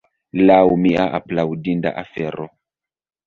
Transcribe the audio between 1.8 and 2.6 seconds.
afero.